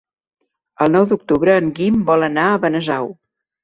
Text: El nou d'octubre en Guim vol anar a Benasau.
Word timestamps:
El 0.85 0.91
nou 0.95 1.05
d'octubre 1.13 1.59
en 1.59 1.71
Guim 1.79 2.03
vol 2.11 2.31
anar 2.33 2.51
a 2.57 2.61
Benasau. 2.69 3.17